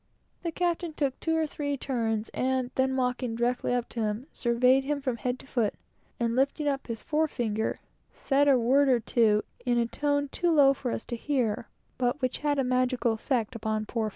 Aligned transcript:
The 0.41 0.51
captain 0.51 0.93
took 0.93 1.19
two 1.19 1.35
or 1.35 1.45
three 1.45 1.77
turns, 1.77 2.29
and 2.29 2.71
then 2.73 2.95
walking 2.97 3.35
directly 3.35 3.71
up 3.75 3.87
to 3.89 3.99
him, 3.99 4.25
surveyed 4.31 4.83
him 4.83 4.99
from 4.99 5.17
head 5.17 5.37
to 5.37 5.45
foot, 5.45 5.75
and 6.19 6.35
lifting 6.35 6.67
up 6.67 6.87
his 6.87 7.03
forefinger, 7.03 7.77
said 8.11 8.47
a 8.47 8.57
word 8.57 8.89
or 8.89 8.99
two, 8.99 9.43
in 9.63 9.77
a 9.77 9.85
tone 9.85 10.27
too 10.29 10.49
low 10.49 10.73
for 10.73 10.89
us 10.89 11.05
to 11.05 11.15
hear, 11.15 11.67
but 11.99 12.19
which 12.19 12.39
had 12.39 12.57
a 12.57 12.63
magical 12.63 13.11
effect 13.13 13.53
upon 13.55 13.85
poor 13.85 14.07
F 14.07 14.09